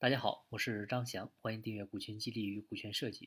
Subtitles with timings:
[0.00, 3.26] 大家好，我是张翔，欢迎订阅《股权激励与股权设计》。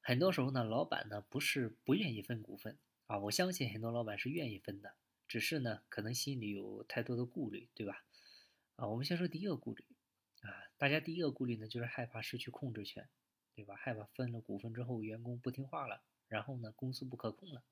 [0.00, 4.94] 很多时候呢，老板呢不是不愿意分股份啊，我相信很多老板是愿意分的，
[5.28, 8.02] 只是呢可能心里有太多的顾虑，对吧？
[8.76, 9.84] 啊，我们先说第一个顾虑
[10.40, 13.06] 啊，大家第一个顾虑呢就是害怕失去控制权，
[13.54, 13.76] 对吧？
[13.76, 17.62] 害怕分了股份之后员工不听话了，然后呢公司不可控了，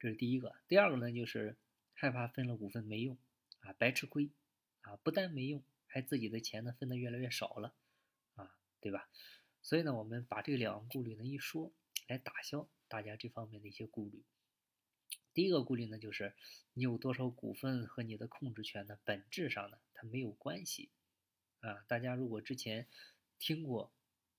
[0.00, 0.56] 这是第一个。
[0.66, 1.56] 第二个呢就是
[1.92, 3.16] 害怕分了股份没用
[3.60, 4.32] 啊，白吃亏
[4.80, 5.62] 啊，不但没用。
[5.94, 7.72] 还自己的钱呢分的越来越少了，
[8.34, 9.08] 啊，对吧？
[9.62, 11.72] 所以呢，我们把这两个顾虑呢一说，
[12.08, 14.24] 来打消大家这方面的一些顾虑。
[15.32, 16.34] 第一个顾虑呢，就是
[16.72, 20.90] 你有多少股份和你的控制权呢，本质上呢它没有关系，
[21.60, 22.88] 啊，大家如果之前
[23.38, 23.94] 听过，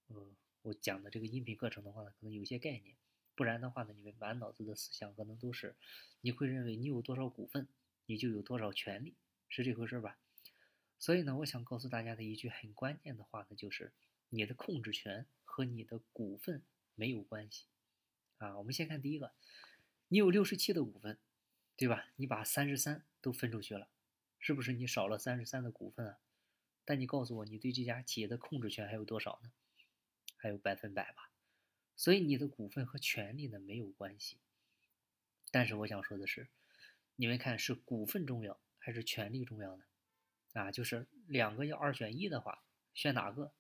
[0.07, 2.97] 呃，我讲的这个音频课程的话呢，可能有些概念，
[3.33, 5.77] 不然的话呢，你们满脑子的思想可能都是，
[6.19, 7.69] 你会认为你有多少股份，
[8.07, 9.15] 你就有多少权利，
[9.47, 10.19] 是这回事吧？
[11.05, 13.93] 所以呢，我想告诉大家的一句很关键的话呢，就是
[14.29, 16.63] 你的控制权和你的股份
[16.95, 17.67] 没有关系
[18.39, 18.57] 啊。
[18.57, 19.31] 我们先看第一个，
[20.07, 21.19] 你有六十七的股份，
[21.77, 22.07] 对吧？
[22.15, 23.87] 你把三十三都分出去了，
[24.39, 26.17] 是不是你少了三十三的股份啊？
[26.83, 29.51] 但你告诉我，你对这家企业的控制权还有多少呢？
[30.37, 31.29] 还有百分百吧。
[31.95, 34.39] 所以你的股份和权利呢没有关系。
[35.51, 36.47] 但是我想说的是，
[37.15, 39.85] 你们看是股份重要还是权利重要呢？
[40.55, 43.51] 啊，就是两个要二选一的话，选哪个？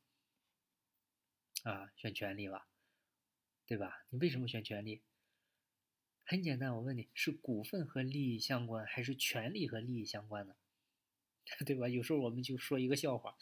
[1.63, 2.69] 啊，选权利吧，
[3.65, 4.05] 对吧？
[4.09, 5.01] 你为什么选权利？
[6.23, 10.55] 很简单，我问你是股份和利益相关，还是权利和利益相关呢？
[11.65, 11.89] 对吧？
[11.89, 13.35] 有时候我们就说一个笑话，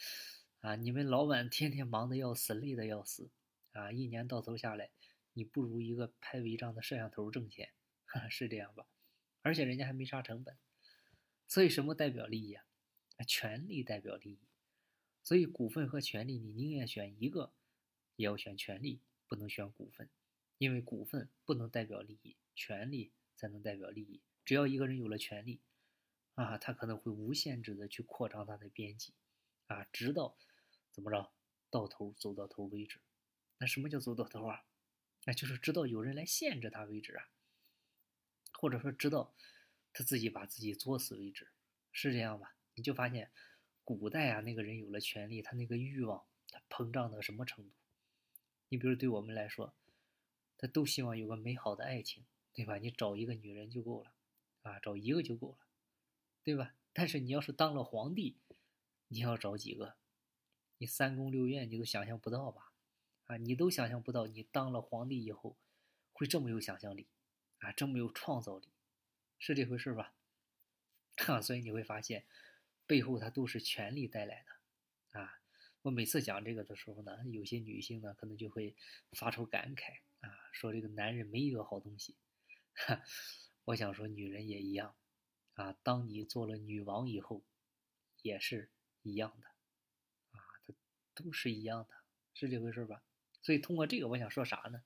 [0.61, 3.29] 啊，你们老板天天忙得要死，累得要死，
[3.73, 4.89] 啊，一年到头下来，
[5.33, 7.69] 你不如一个拍违章的摄像头挣钱，
[8.31, 8.87] 是这样吧？
[9.43, 10.57] 而且人家还没啥成本，
[11.47, 12.65] 所以什么代表利益啊？
[13.23, 14.39] 权利代表利益，
[15.23, 17.53] 所以股份和权利，你宁愿选一个，
[18.15, 20.09] 也要选权利，不能选股份，
[20.57, 24.21] 因为股份不能代表利益，权利才能代表利益。
[24.45, 25.61] 只要一个人有了权利，
[26.36, 29.14] 啊，他可能会无限制的去扩张他的边际，
[29.67, 30.37] 啊，直到
[30.92, 31.31] 怎么着，
[31.69, 32.99] 到头走到头为止。
[33.59, 34.65] 那什么叫走到头啊？
[35.25, 37.30] 那就是直到有人来限制他为止啊，
[38.52, 39.33] 或者说直到
[39.93, 41.49] 他自己把自己作死为止，
[41.93, 42.55] 是这样吧？
[42.76, 43.32] 你就发现，
[43.84, 47.72] 古代啊，那个人有了权利，他那个欲望，他膨胀到什么程度？
[48.70, 49.76] 你比如对我们来说，
[50.58, 52.78] 他都希望有个美好的爱情，对吧？
[52.78, 54.14] 你找一个女人就够了，
[54.64, 55.58] 啊，找一个就够了，
[56.44, 56.73] 对吧？
[56.94, 58.38] 但是你要是当了皇帝，
[59.10, 59.95] 你要找几个？
[60.80, 62.72] 你三宫六院你都想象不到吧？
[63.26, 65.55] 啊，你都想象不到，你当了皇帝以后
[66.11, 67.08] 会这么有想象力，
[67.60, 68.70] 啊，这么有创造力，
[69.38, 70.14] 是这回事吧？
[71.17, 72.26] 哈， 所以你会发现。
[72.86, 75.32] 背后它都是权力带来的，啊，
[75.82, 78.76] 我每次讲这个的时候呢，有些女性呢可能就会
[79.11, 82.16] 发出感慨啊，说这个男人没一个好东西。
[82.76, 83.04] 哈，
[83.66, 84.95] 我想说女人也一样，
[85.54, 87.43] 啊，当你做了女王以后，
[88.22, 89.48] 也是一样的，
[90.38, 90.73] 啊，它
[91.14, 91.95] 都是一样的，
[92.33, 93.04] 是这回事吧？
[93.42, 94.83] 所以通过这个，我想说啥呢？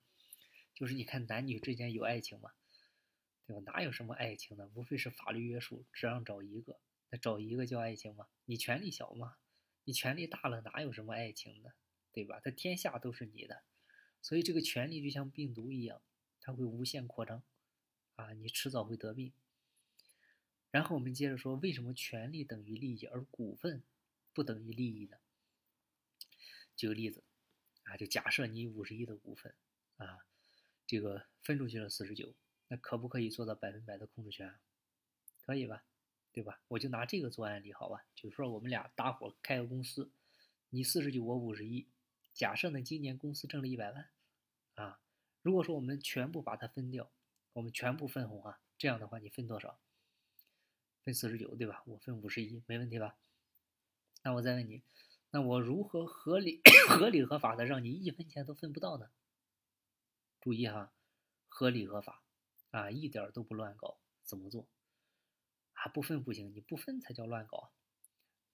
[0.74, 2.52] 就是你看男女之间有爱情吗？
[3.46, 3.62] 对吧？
[3.72, 4.70] 哪有什么爱情呢？
[4.76, 6.80] 无非是法律约束，只让找一个。
[7.10, 8.28] 那找一个叫爱情吗？
[8.46, 9.38] 你权力小吗？
[9.86, 11.74] 你权力大了，哪有什么爱情的，
[12.12, 12.40] 对吧？
[12.44, 13.64] 他天下都是你的，
[14.22, 16.02] 所以这个权力就像病毒一样，
[16.42, 17.42] 它会无限扩张，
[18.16, 19.32] 啊，你迟早会得病。
[20.70, 23.82] 然后我们接着说，为什么权力等于利益，而股份
[24.34, 25.18] 不等于利益呢？
[26.76, 27.24] 举个例子，
[27.84, 29.56] 啊，就假设你五十亿的股份，
[29.96, 30.20] 啊，
[30.86, 32.36] 这个分出去了四十九，
[32.68, 34.60] 那可不可以做到百分百的控制权？
[35.46, 35.86] 可以吧？
[36.38, 36.60] 对吧？
[36.68, 38.06] 我就拿这个做案例，好吧？
[38.14, 40.12] 就是说我们俩搭伙开个公司，
[40.70, 41.88] 你四十九，我五十一。
[42.36, 44.08] 假设呢，今年公司挣了一百万，
[44.76, 45.00] 啊，
[45.42, 47.10] 如果说我们全部把它分掉，
[47.54, 49.80] 我们全部分红啊，这样的话你分多少？
[51.04, 51.82] 分四十九，对吧？
[51.88, 53.18] 我分五十一，没问题吧？
[54.22, 54.84] 那我再问你，
[55.32, 59.10] 那我如何合理、 合理合法的让你一分钱都分不到呢？
[60.40, 60.94] 注意哈，
[61.50, 62.22] 合理合法
[62.70, 64.68] 啊，一点都不乱搞，怎么做？
[65.78, 67.72] 啊，不分不行，你不分才叫乱搞，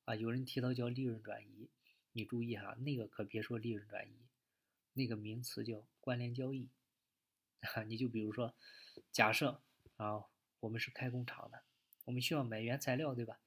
[0.04, 0.14] 啊！
[0.14, 1.70] 有人提到叫利润转移，
[2.12, 4.28] 你注意哈，那个可别说利润转移，
[4.92, 6.70] 那个名词叫关联交易，
[7.62, 8.54] 啊，你就比如说，
[9.12, 9.62] 假设
[9.96, 10.26] 啊，
[10.60, 11.64] 我们是开工厂的，
[12.04, 13.40] 我们需要买原材料，对吧？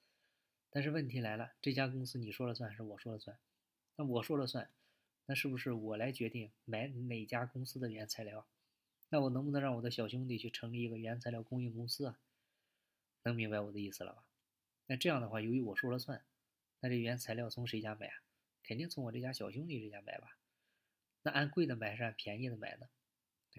[0.71, 3.39] 但是问题来了，这家公司你说了算还是我说了算？
[3.97, 4.71] 那我说了算，
[5.27, 8.47] 那是不是我来决定买哪家公司的原材料？
[9.11, 12.19] 那我能不能让我的小兄弟去成立一个原材料供应公司啊？
[13.27, 14.25] 能明白我的意思了吧？
[14.87, 16.25] 那这样的话，由于我说了算，
[16.79, 18.23] 那这原材料从谁家买啊？
[18.63, 20.39] 肯定从我这家小兄弟这家买吧？
[21.23, 22.89] 那按贵的买是按便宜的买呢？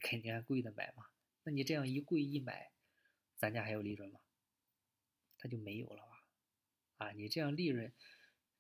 [0.02, 1.08] 肯定按贵的买嘛。
[1.44, 2.72] 那你这样一贵一买，
[3.36, 4.22] 咱家还有利润吗？
[5.38, 6.24] 他就没有了吧？
[6.98, 7.92] 啊，你这样利润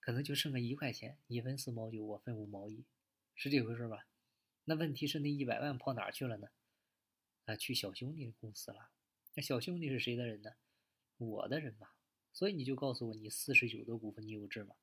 [0.02, 2.86] 可能就剩个一块钱，你分四毛九，我分五毛一，
[3.34, 4.06] 是这回事吧？
[4.66, 6.50] 那问题是那一百万跑哪去了呢？
[7.46, 8.90] 啊，去小兄弟的公司了。
[9.36, 10.52] 那小兄弟是谁的人呢？
[11.18, 11.90] 我的人嘛。
[12.34, 14.76] 所以你就告诉我，你四十九的股份你有质吗？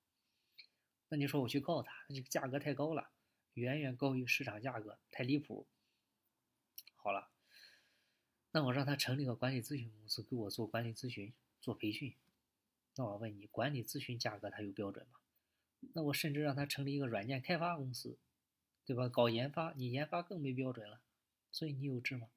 [1.09, 3.11] 那你说我去告他，那这个价格太高了，
[3.53, 5.67] 远远高于市场价格，太离谱。
[6.97, 7.31] 好了，
[8.51, 12.17] 那我让他成立个管理咨询公司，给我做管理咨询、做培训。
[12.97, 15.21] 那我问你，管理咨询价格它有标准吗？
[15.93, 18.19] 那我甚至让他成立一个软件开发公司，
[18.85, 19.09] 对吧？
[19.09, 21.01] 搞研发，你研发更没标准了。
[21.53, 22.29] 所以你有质吗？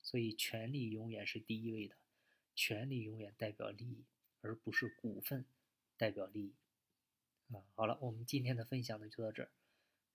[0.00, 1.96] 所以权力永远是第一位的，
[2.54, 4.04] 权利永远代表利益。
[4.42, 5.44] 而不是股份
[5.98, 6.54] 代表利益
[7.54, 7.60] 啊！
[7.74, 9.50] 好了，我们今天的分享呢就到这儿，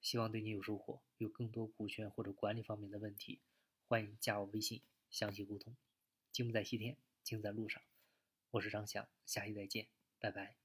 [0.02, 1.00] 希望对你有收获。
[1.20, 3.40] 有更多股权或者管理方面的问题，
[3.88, 5.76] 欢迎加我微信详细沟通。
[6.32, 7.84] 金不在西天，金在路上。
[8.50, 9.86] 我是张翔，下期再见，
[10.18, 10.65] 拜拜。